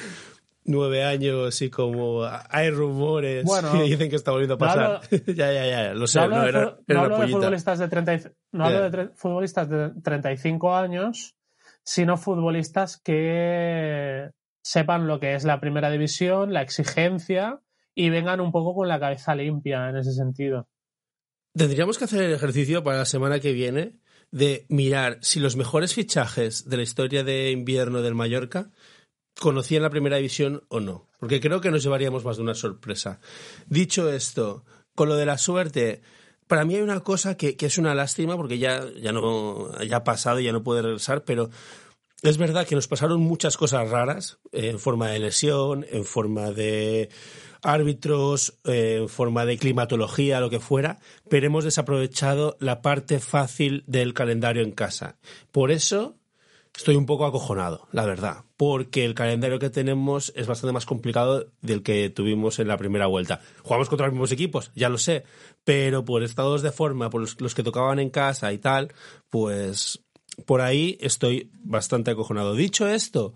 [0.70, 5.00] nueve años y como hay rumores que dicen que está volviendo a pasar.
[5.26, 6.18] ya, ya, ya, lo sé.
[6.20, 11.36] No hablo, de, futbolistas de 30, no hablo de futbolistas de 35 años,
[11.84, 14.30] sino futbolistas que
[14.62, 17.60] sepan lo que es la primera división, la exigencia
[17.94, 20.68] y vengan un poco con la cabeza limpia en ese sentido.
[21.54, 23.98] Tendríamos que hacer el ejercicio para la semana que viene
[24.30, 28.70] de mirar si los mejores fichajes de la historia de invierno del Mallorca
[29.40, 33.20] conocían la primera división o no, porque creo que nos llevaríamos más de una sorpresa.
[33.66, 36.02] Dicho esto, con lo de la suerte,
[36.46, 39.96] para mí hay una cosa que, que es una lástima porque ya, ya no ya
[39.96, 41.48] ha pasado y ya no puede regresar, pero
[42.22, 47.08] es verdad que nos pasaron muchas cosas raras, en forma de lesión, en forma de
[47.62, 50.98] árbitros, en forma de climatología, lo que fuera,
[51.30, 55.16] pero hemos desaprovechado la parte fácil del calendario en casa.
[55.50, 56.19] Por eso
[56.80, 61.52] estoy un poco acojonado, la verdad, porque el calendario que tenemos es bastante más complicado
[61.60, 63.42] del que tuvimos en la primera vuelta.
[63.62, 65.24] Jugamos contra los mismos equipos, ya lo sé,
[65.62, 68.94] pero por estados de forma, por los que tocaban en casa y tal,
[69.28, 70.02] pues
[70.46, 72.54] por ahí estoy bastante acojonado.
[72.54, 73.34] Dicho esto,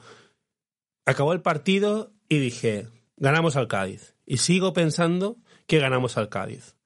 [1.04, 4.14] acabó el partido y dije, ganamos al Cádiz.
[4.24, 6.76] Y sigo pensando que ganamos al Cádiz.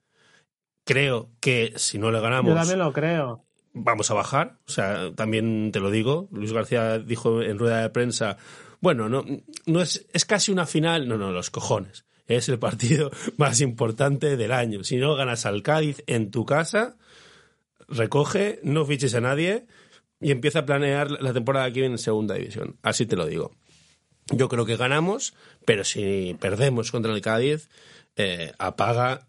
[0.85, 2.77] Creo que si no le ganamos...
[2.77, 3.48] Lo creo.
[3.73, 4.59] Vamos a bajar.
[4.67, 6.29] O sea, también te lo digo.
[6.33, 8.37] Luis García dijo en rueda de prensa,
[8.81, 9.25] bueno, no,
[9.67, 11.09] no es, es casi una final.
[11.09, 12.05] No, no, los cojones.
[12.27, 14.85] Es el partido más importante del año.
[14.85, 16.97] Si no ganas al Cádiz en tu casa,
[17.89, 19.67] recoge, no fiches a nadie
[20.21, 22.77] y empieza a planear la temporada que viene en segunda división.
[22.83, 23.53] Así te lo digo.
[24.31, 27.71] Yo creo que ganamos, pero si perdemos contra el Cádiz,
[28.17, 29.29] eh, apaga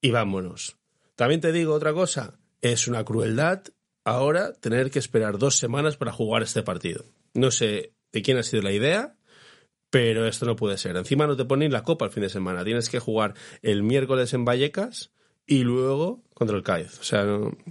[0.00, 0.76] y vámonos.
[1.14, 2.38] También te digo otra cosa,
[2.72, 3.62] es una crueldad
[4.04, 7.04] ahora tener que esperar dos semanas para jugar este partido.
[7.34, 9.16] No sé de quién ha sido la idea,
[9.88, 10.96] Pero esto no puede ser.
[10.96, 12.64] Encima no te ponen la copa el fin de semana.
[12.64, 15.12] Tienes que jugar el miércoles en Vallecas
[15.46, 16.98] y luego contra el Cádiz.
[16.98, 17.24] O sea,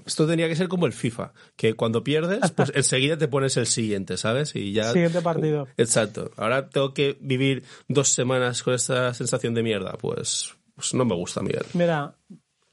[0.06, 3.68] esto tendría que ser como el FIFA, que cuando pierdes, pues enseguida te pones el
[3.68, 4.56] siguiente, ¿sabes?
[4.56, 4.94] Y ya.
[4.94, 5.68] Siguiente partido.
[5.78, 6.32] Exacto.
[6.38, 9.94] Ahora tengo que vivir dos semanas con esta sensación de mierda.
[10.00, 11.66] Pues, pues no me gusta, Miguel.
[11.74, 12.16] Mira,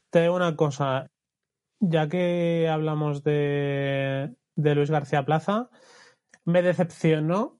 [0.09, 1.05] te digo una cosa.
[1.85, 5.69] Ya que hablamos de, de Luis García Plaza,
[6.45, 7.59] me decepcionó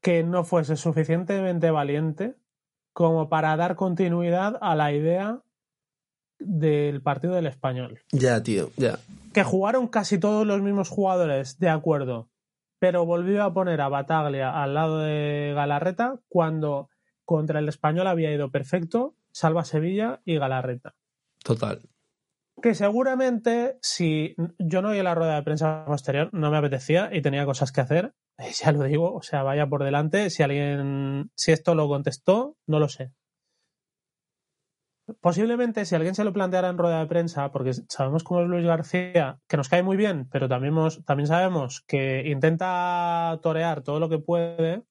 [0.00, 2.36] que no fuese suficientemente valiente
[2.94, 5.42] como para dar continuidad a la idea
[6.38, 8.00] del partido del español.
[8.12, 8.98] Ya, tío, ya.
[9.34, 12.30] Que jugaron casi todos los mismos jugadores, de acuerdo,
[12.78, 16.88] pero volvió a poner a Bataglia al lado de Galarreta cuando
[17.26, 20.94] contra el español había ido perfecto, salva Sevilla y Galarreta.
[21.44, 21.80] Total.
[22.62, 27.22] Que seguramente, si yo no vi la rueda de prensa posterior, no me apetecía y
[27.22, 28.12] tenía cosas que hacer,
[28.62, 32.78] ya lo digo, o sea, vaya por delante, si alguien, si esto lo contestó, no
[32.78, 33.12] lo sé.
[35.20, 38.64] Posiblemente si alguien se lo planteara en rueda de prensa, porque sabemos cómo es Luis
[38.64, 44.08] García, que nos cae muy bien, pero también, también sabemos que intenta torear todo lo
[44.08, 44.84] que puede,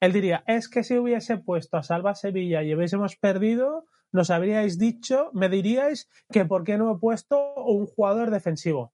[0.00, 4.78] él diría, es que si hubiese puesto a Salva Sevilla y hubiésemos perdido, nos habríais
[4.78, 8.92] dicho, me diríais que por qué no he puesto un jugador defensivo.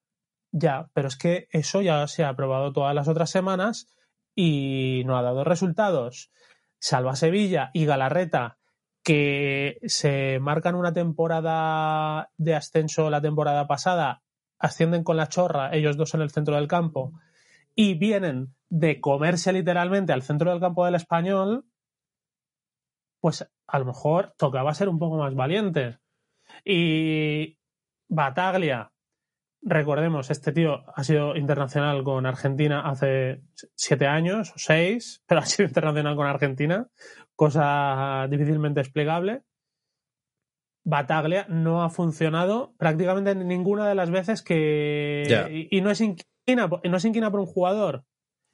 [0.52, 3.88] Ya, pero es que eso ya se ha probado todas las otras semanas
[4.34, 6.30] y no ha dado resultados.
[6.78, 8.58] Salva Sevilla y Galarreta
[9.06, 14.24] que se marcan una temporada de ascenso la temporada pasada,
[14.58, 17.12] ascienden con la chorra, ellos dos en el centro del campo,
[17.76, 21.66] y vienen de comerse literalmente al centro del campo del español,
[23.20, 25.98] pues a lo mejor tocaba ser un poco más valientes.
[26.64, 27.58] Y
[28.08, 28.92] Bataglia,
[29.62, 33.42] recordemos, este tío ha sido internacional con Argentina hace
[33.74, 36.88] siete años o seis, pero ha sido internacional con Argentina,
[37.34, 39.42] cosa difícilmente explicable.
[40.84, 45.66] Bataglia no ha funcionado prácticamente ninguna de las veces que.
[45.68, 48.04] Y, no es inquina, no es inquina por un jugador.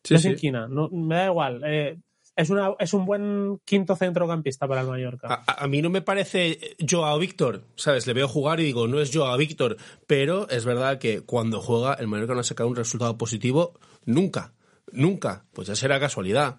[0.09, 1.63] no es inquina, me da igual.
[1.67, 1.99] Eh,
[2.37, 5.45] es, una, es un buen quinto centrocampista para el Mallorca.
[5.47, 8.07] A, mí no me parece Joao Víctor, ¿sabes?
[8.07, 11.95] Le veo jugar y digo, no es Joao Víctor, pero es verdad que cuando juega
[11.95, 14.55] el Mallorca no ha sacado un resultado positivo nunca,
[14.93, 15.45] nunca.
[15.53, 16.59] Pues ya será casualidad.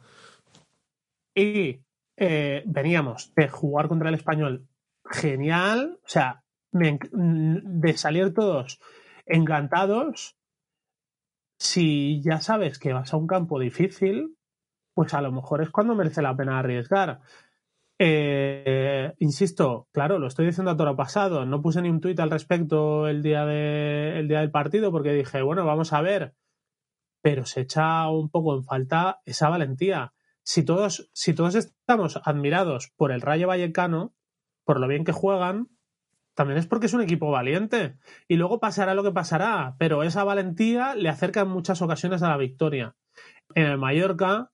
[1.36, 1.80] Y
[2.18, 4.68] eh, veníamos de jugar contra el español
[5.10, 8.80] genial, o sea, de salir todos
[9.26, 10.38] encantados.
[11.58, 14.36] Si ya sabes que vas a un campo difícil,
[14.94, 17.20] pues a lo mejor es cuando merece la pena arriesgar.
[18.00, 22.32] Eh, insisto, claro, lo estoy diciendo a toro pasado, no puse ni un tuit al
[22.32, 26.34] respecto el día, día del partido porque dije, bueno, vamos a ver,
[27.22, 32.92] pero se echa un poco en falta esa valentía si todos, si todos estamos admirados
[32.96, 34.14] por el Rayo Vallecano,
[34.66, 35.70] por lo bien que juegan,
[36.36, 37.98] también es porque es un equipo valiente.
[38.28, 42.30] Y luego pasará lo que pasará, pero esa valentía le acerca en muchas ocasiones a
[42.30, 42.96] la victoria.
[43.56, 44.52] En el Mallorca,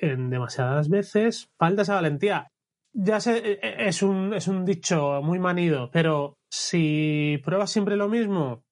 [0.00, 2.48] en demasiadas veces, falta esa valentía.
[2.92, 7.96] Ya sé, e, e, es un, es un dicho muy manido, pero si pruebas siempre
[7.96, 8.64] lo mismo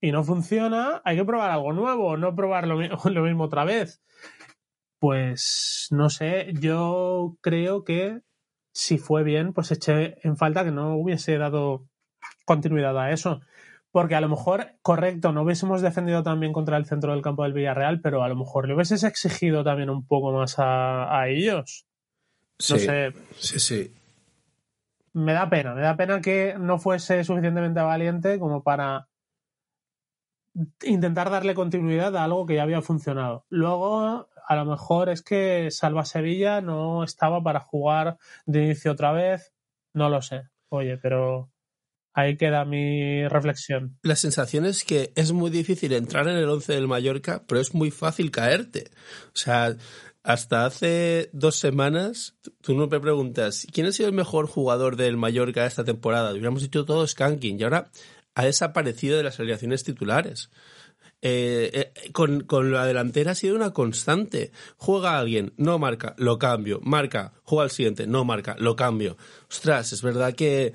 [0.00, 4.02] y no funciona, hay que probar algo nuevo, no probar lo, lo mismo otra vez.
[5.00, 8.20] Pues no sé, yo creo que
[8.74, 11.86] si fue bien, pues eché en falta que no hubiese dado
[12.44, 13.40] continuidad a eso.
[13.94, 17.52] Porque a lo mejor, correcto, no hubiésemos defendido también contra el centro del campo del
[17.52, 21.86] Villarreal, pero a lo mejor le hubieses exigido también un poco más a, ellos.
[22.58, 23.12] No sé.
[23.36, 23.94] Sí, sí.
[25.12, 29.06] Me da pena, me da pena que no fuese suficientemente valiente como para
[30.82, 33.46] intentar darle continuidad a algo que ya había funcionado.
[33.48, 39.12] Luego, a lo mejor es que Salva Sevilla no estaba para jugar de inicio otra
[39.12, 39.54] vez,
[39.92, 40.48] no lo sé.
[40.68, 41.53] Oye, pero
[42.14, 43.98] ahí queda mi reflexión.
[44.02, 47.74] La sensación es que es muy difícil entrar en el 11 del Mallorca, pero es
[47.74, 48.90] muy fácil caerte.
[49.28, 49.76] O sea,
[50.22, 55.18] hasta hace dos semanas tú no me preguntas quién ha sido el mejor jugador del
[55.18, 56.32] Mallorca esta temporada.
[56.32, 57.90] Hubiéramos dicho todo Skanking y ahora
[58.34, 60.50] ha desaparecido de las alineaciones titulares.
[61.26, 64.52] Eh, eh, con, con, la delantera ha sido una constante.
[64.76, 66.80] Juega alguien, no marca, lo cambio.
[66.82, 69.16] Marca, juega al siguiente, no marca, lo cambio.
[69.48, 70.74] Ostras, es verdad que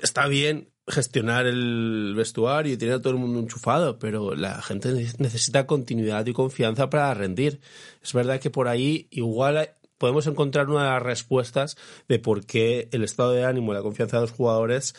[0.00, 4.92] está bien gestionar el vestuario y tener a todo el mundo enchufado, pero la gente
[5.18, 7.60] necesita continuidad y confianza para rendir.
[8.00, 11.76] Es verdad que por ahí igual podemos encontrar una de las respuestas
[12.06, 14.94] de por qué el estado de ánimo y la confianza de los jugadores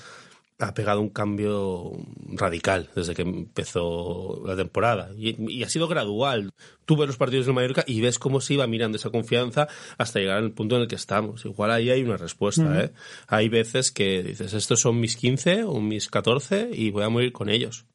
[0.62, 1.92] ha pegado un cambio
[2.28, 5.10] radical desde que empezó la temporada.
[5.18, 6.52] Y, ha sido gradual.
[6.86, 10.20] Tú ves los partidos de Mallorca y ves cómo se iba mirando esa confianza hasta
[10.20, 11.46] llegar al punto en el que estamos.
[11.46, 12.92] Igual ahí hay una respuesta, ¿eh?
[13.28, 17.32] Hay veces que dices, estos son mis 15 o mis 14 y voy a morir
[17.32, 17.86] con ellos.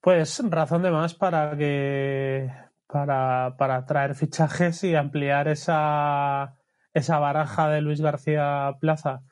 [0.00, 2.50] Pues razón de más para que
[2.86, 6.56] para, para traer fichajes y ampliar esa,
[6.92, 9.22] esa baraja de Luis García Plaza.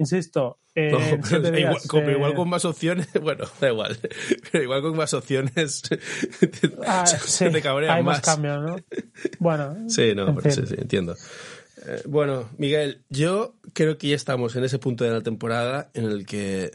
[0.00, 3.98] Insisto, igual, con más opciones, bueno, da igual,
[4.50, 5.82] pero igual con más opciones
[6.86, 7.04] ah,
[7.38, 8.22] te hay más.
[8.22, 8.76] cambios, ¿no?
[9.38, 9.76] Bueno.
[9.90, 11.16] Sí, no, sí, sí, entiendo.
[11.86, 16.06] Eh, bueno, Miguel, yo creo que ya estamos en ese punto de la temporada en
[16.06, 16.70] el que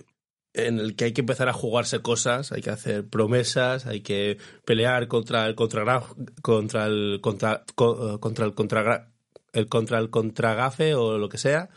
[0.54, 4.38] en el que hay que empezar a jugarse cosas, hay que hacer promesas, hay que
[4.66, 6.04] pelear contra el contra
[6.44, 9.12] contra el contra, eh, contra el contra
[9.52, 11.70] el contra el contragafe o lo que sea,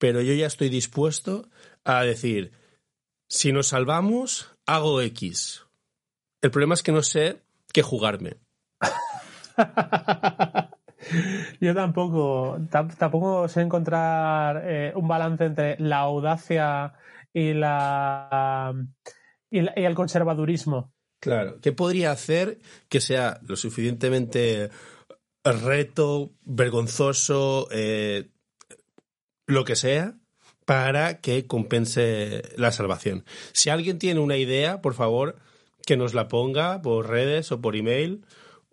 [0.00, 1.50] pero yo ya estoy dispuesto
[1.84, 2.52] a decir,
[3.28, 5.66] si nos salvamos, hago X.
[6.40, 8.38] El problema es que no sé qué jugarme.
[11.60, 16.94] Yo tampoco, tampoco sé encontrar eh, un balance entre la audacia
[17.32, 18.74] y la,
[19.50, 20.92] y, el conservadurismo.
[21.20, 22.58] Claro, ¿qué podría hacer
[22.88, 24.70] que sea lo suficientemente
[25.44, 28.30] reto, vergonzoso, eh,
[29.50, 30.14] lo que sea,
[30.64, 33.24] para que compense la salvación.
[33.52, 35.36] Si alguien tiene una idea, por favor,
[35.84, 38.24] que nos la ponga por redes o por email.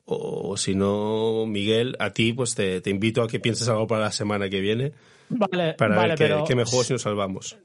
[0.06, 4.12] O si no, Miguel, a ti, pues te, invito a que pienses algo para la
[4.12, 4.94] semana que viene.
[5.30, 7.58] Vale, para vale, ver qué, mejor si nos salvamos.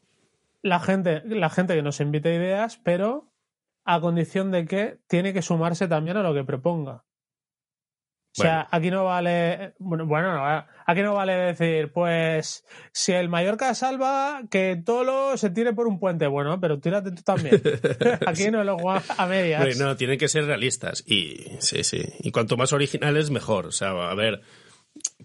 [0.63, 3.33] La gente, la gente que nos invite ideas, pero
[3.85, 7.05] a condición de que tiene que sumarse también a lo que proponga.
[8.39, 10.43] O sea, aquí no vale, bueno, bueno,
[10.87, 15.99] aquí no vale decir, pues, si el Mallorca salva, que Tolo se tire por un
[15.99, 16.27] puente.
[16.27, 17.61] Bueno, pero tírate tú también.
[18.27, 19.77] aquí no lo a medias.
[19.79, 21.05] no, tienen que ser realistas.
[21.07, 22.03] Y sí, sí.
[22.21, 23.67] Y cuanto más originales, mejor.
[23.67, 24.41] O sea, a ver,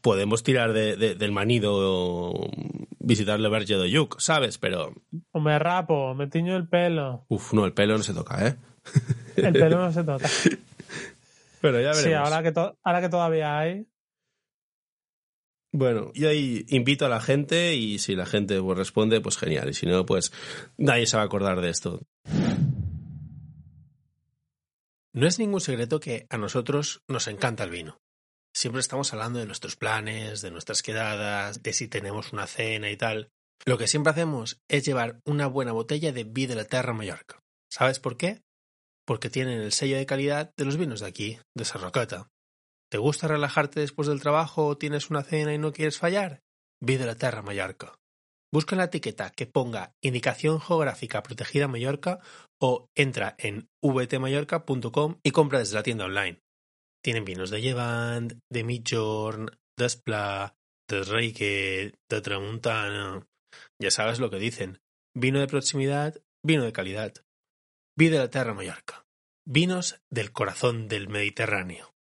[0.02, 2.34] podemos tirar de, del manido
[3.00, 4.58] visitar el Verge de Yuk, ¿sabes?
[4.58, 4.94] Pero.
[5.32, 7.26] O me rapo, me tiño el pelo.
[7.30, 8.56] Uf, no, el pelo no se toca, ¿eh?
[9.38, 10.28] el pelo no se toca.
[11.62, 12.04] Pero ya veremos.
[12.04, 13.88] Sí, ahora que, ahora que todavía hay.
[15.72, 19.70] Bueno, yo ahí invito a la gente y si la gente pues, responde, pues genial.
[19.70, 20.32] Y si no, pues
[20.78, 22.02] nadie se va a acordar de esto.
[25.14, 28.00] No es ningún secreto que a nosotros nos encanta el vino.
[28.54, 32.98] Siempre estamos hablando de nuestros planes, de nuestras quedadas, de si tenemos una cena y
[32.98, 33.32] tal.
[33.66, 37.44] Lo que siempre hacemos es llevar una buena botella de Vida de la Terra Mallorca.
[37.70, 38.42] ¿Sabes por qué?
[39.08, 42.30] Porque tienen el sello de calidad de los vinos de aquí, de Sarrocata.
[42.92, 46.42] ¿Te gusta relajarte después del trabajo o tienes una cena y no quieres fallar?
[46.82, 47.98] Vida la Terra Mallorca.
[48.54, 52.20] Busca la etiqueta que ponga Indicación Geográfica Protegida Mallorca
[52.62, 56.42] o entra en vtmallorca.com y compra desde la tienda online.
[57.04, 60.56] Tienen vinos de Llevant, de Midjorn, de Espla,
[60.90, 63.26] de Reike, de Tramuntana.
[63.82, 64.80] Ya sabes lo que dicen.
[65.16, 67.14] Vino de proximidad, vino de calidad.
[67.98, 69.08] Vida de la Terra Mallorca.
[69.44, 71.96] Vinos del corazón del Mediterráneo.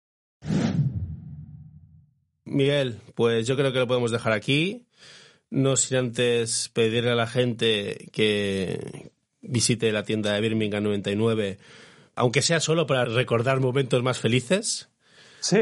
[2.46, 4.86] Miguel, pues yo creo que lo podemos dejar aquí.
[5.50, 9.10] No sin antes pedirle a la gente que
[9.42, 11.58] visite la tienda de Birmingham 99,
[12.14, 14.90] aunque sea solo para recordar momentos más felices.
[15.40, 15.62] Sí.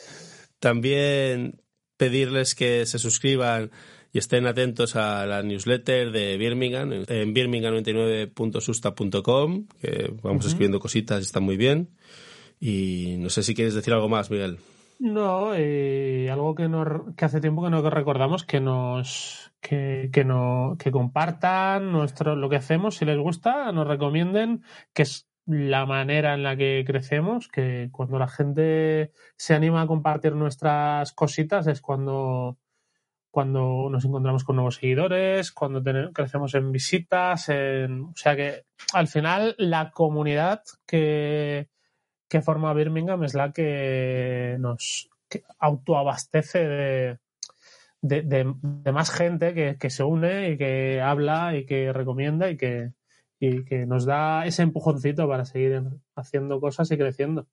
[0.58, 1.62] También
[1.96, 3.70] pedirles que se suscriban
[4.12, 11.22] y estén atentos a la newsletter de Birmingham en birmingham99.susta.com, que vamos escribiendo cositas y
[11.22, 11.88] está muy bien.
[12.60, 14.58] Y no sé si quieres decir algo más, Miguel.
[14.98, 16.68] No, eh, algo que,
[17.16, 22.50] que hace tiempo que no recordamos que nos que, que, no, que compartan nuestro, lo
[22.50, 27.48] que hacemos, si les gusta, nos recomienden, que es la manera en la que crecemos,
[27.48, 32.58] que cuando la gente se anima a compartir nuestras cositas es cuando,
[33.32, 39.08] cuando nos encontramos con nuevos seguidores, cuando crecemos en visitas, en, o sea que al
[39.08, 41.70] final la comunidad que,
[42.28, 45.08] que forma Birmingham es la que nos
[45.58, 46.58] autoabastece
[48.02, 52.58] de, de, más gente que, que, se une y que habla y que recomienda y
[52.58, 52.92] que,
[53.40, 55.82] y que nos da ese empujoncito para seguir
[56.14, 57.46] haciendo cosas y creciendo.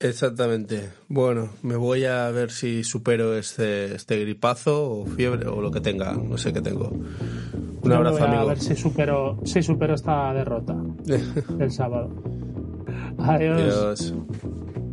[0.00, 0.90] Exactamente.
[1.08, 5.80] Bueno, me voy a ver si supero este, este gripazo o fiebre o lo que
[5.80, 6.12] tenga.
[6.12, 6.92] No sé qué tengo.
[7.82, 8.42] Un abrazo, amigo.
[8.42, 10.76] A ver si supero, si supero esta derrota
[11.58, 12.10] el sábado.
[13.18, 13.60] Adiós.
[13.60, 14.14] Adiós.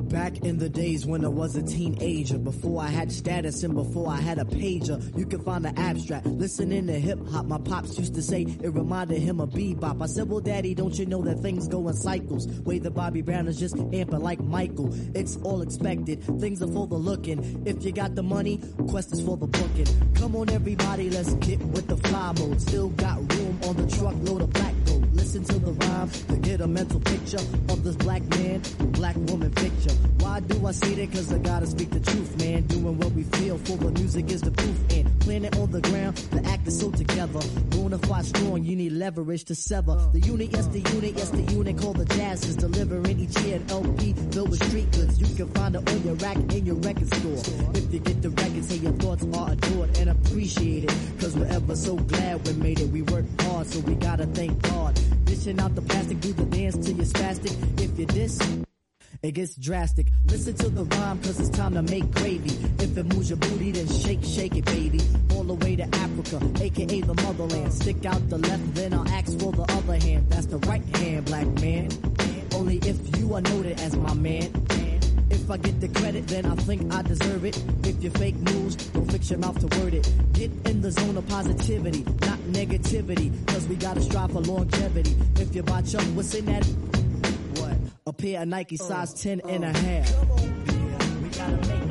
[0.10, 4.10] Back in the days when I was a teenager, before I had status and before
[4.10, 6.28] I had a pager, you could find the abstract.
[6.28, 10.02] Listening to hip hop, my pops used to say it reminded him of bebop.
[10.02, 12.48] I said, well daddy, don't you know that things go in cycles?
[12.62, 14.94] Way the Bobby Brown is just amping like Michael.
[15.16, 17.64] It's all expected, things are for the looking.
[17.66, 20.14] If you got the money, quest is for the booking.
[20.14, 22.62] Come on everybody, let's get with the fly mode.
[22.62, 24.75] Still got room on the truckload of black.
[25.16, 27.40] Listen to the rhyme to get a mental picture
[27.70, 28.62] of this black man,
[28.92, 29.94] black woman picture.
[30.20, 31.12] Why do I say that?
[31.14, 32.64] Cause I gotta speak the truth, man.
[32.68, 34.78] Doing what we feel for the music is the proof.
[34.92, 37.40] And planet on the ground, the act is so together.
[37.70, 39.96] Bona fide strong, you need leverage to sever.
[40.12, 43.56] The unit, yes, the unit, yes, the unit called the jazz is delivering each year
[43.56, 45.20] an LP filled with street goods.
[45.20, 47.72] You can find it on your rack in your record store.
[47.74, 50.94] If you get the record, say your thoughts are adored and appreciated.
[51.20, 52.90] Cause we're ever so glad we made it.
[52.90, 55.00] We worked hard, so we gotta thank God.
[55.26, 57.82] Dishing out the plastic, do the dance till you're spastic.
[57.82, 58.40] If you diss,
[59.22, 60.08] it gets drastic.
[60.26, 62.52] Listen to the rhyme, cause it's time to make gravy.
[62.80, 65.02] If it moves your booty, then shake, shake it, baby.
[65.32, 67.74] All the way to Africa, aka the motherland.
[67.74, 70.30] Stick out the left, then I'll ask for the other hand.
[70.30, 71.90] That's the right hand, black man.
[72.54, 74.52] Only if you are noted as my man.
[75.30, 77.62] If I get the credit, then I think I deserve it.
[77.84, 80.10] If you fake news, don't fix your mouth to word it.
[80.34, 83.32] Get in the zone of positivity, not negativity.
[83.48, 85.16] Cause we gotta strive for longevity.
[85.38, 86.66] If you buy Chuck, what's in that?
[87.60, 87.78] What?
[88.08, 91.85] A pair of Nike size 10 and a half.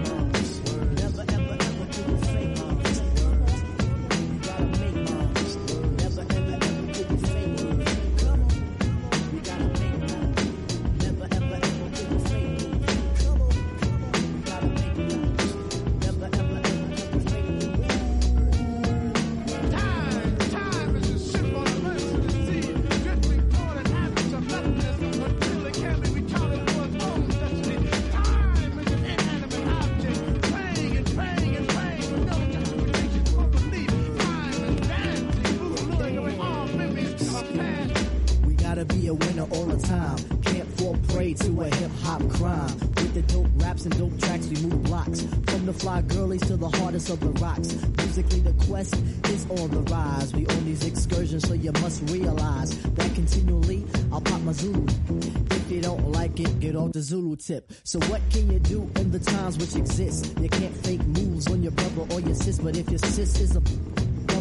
[57.46, 57.72] Tip.
[57.84, 60.38] So what can you do in the times which exist?
[60.38, 63.56] You can't fake moves on your brother or your sis, but if your sis is
[63.56, 63.60] a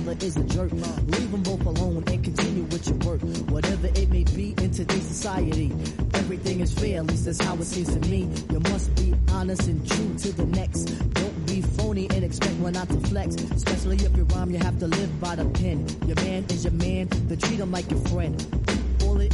[0.04, 0.72] brother is a jerk.
[0.72, 3.22] Leave them both alone and continue with your work.
[3.50, 5.72] Whatever it may be in today's society,
[6.14, 8.30] everything is fair, at least that's how it seems to me.
[8.52, 10.86] You must be honest and true to the next.
[11.14, 13.36] Don't be phony and expect one not to flex.
[13.36, 15.86] Especially if you rhyme, you have to live by the pen.
[16.08, 18.63] Your man is your man, then treat him like your friend.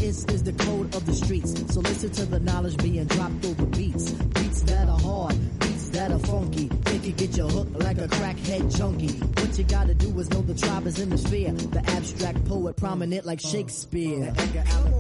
[0.02, 1.52] Is is the code of the streets.
[1.74, 4.12] So listen to the knowledge being dropped over beats.
[4.12, 6.68] Beats that are hard, beats that are funky.
[6.68, 9.20] They can get you hooked like a crackhead junkie.
[9.42, 11.52] What you gotta do is know the tribe is in the sphere.
[11.52, 14.34] The abstract poet prominent like Shakespeare.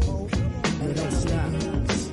[0.01, 0.27] Poe.
[0.81, 2.08] They don't stop.